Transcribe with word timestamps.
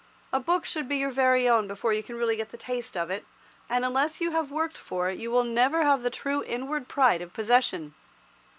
A 0.33 0.39
book 0.39 0.65
should 0.65 0.89
be 0.89 0.97
your 0.97 1.11
very 1.11 1.47
own 1.47 1.67
before 1.67 1.93
you 1.93 2.01
can 2.01 2.15
really 2.15 2.35
get 2.35 2.49
the 2.49 2.57
taste 2.57 2.97
of 2.97 3.11
it, 3.11 3.23
and 3.69 3.85
unless 3.85 4.19
you 4.19 4.31
have 4.31 4.49
worked 4.49 4.75
for 4.75 5.09
it, 5.11 5.19
you 5.19 5.29
will 5.29 5.43
never 5.43 5.83
have 5.83 6.01
the 6.01 6.09
true 6.09 6.43
inward 6.43 6.87
pride 6.87 7.21
of 7.21 7.33
possession. 7.33 7.93